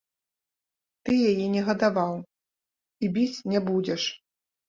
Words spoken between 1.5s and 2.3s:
не гадаваў